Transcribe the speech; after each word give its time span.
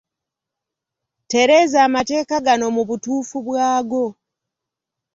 Tereeza 1.29 1.77
amateeka 1.87 2.35
gano 2.45 2.65
mu 2.75 2.83
butuufu 2.89 3.37
bwago. 3.47 4.05